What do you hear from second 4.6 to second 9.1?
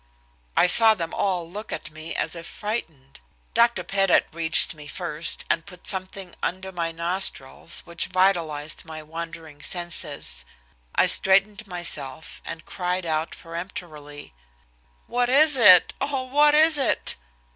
me first and put something under my nostrils which vitalized my